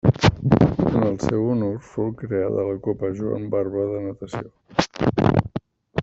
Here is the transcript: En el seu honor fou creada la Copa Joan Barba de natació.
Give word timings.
En 0.91 1.01
el 1.07 1.17
seu 1.23 1.43
honor 1.49 1.75
fou 1.89 2.07
creada 2.21 2.63
la 2.69 2.77
Copa 2.87 3.11
Joan 3.19 3.45
Barba 3.51 3.83
de 3.91 4.01
natació. 4.07 5.37